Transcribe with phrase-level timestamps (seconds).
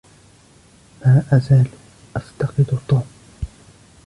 [1.05, 1.67] ما أزال
[2.15, 3.03] أفتقد توم.